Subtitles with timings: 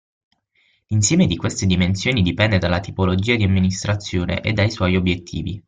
[0.89, 5.59] L'insieme di queste dimensioni dipende dalla tipologia di amministrazione e dai suoi obiettivi.